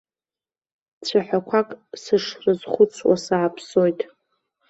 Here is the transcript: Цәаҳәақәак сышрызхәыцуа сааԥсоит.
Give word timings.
Цәаҳәақәак 1.05 1.69
сышрызхәыцуа 2.01 3.15
сааԥсоит. 3.25 3.99